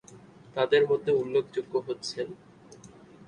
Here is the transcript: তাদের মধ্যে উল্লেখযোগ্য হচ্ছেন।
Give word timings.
তাদের 0.55 0.83
মধ্যে 0.89 1.11
উল্লেখযোগ্য 1.13 1.73
হচ্ছেন। 1.87 2.27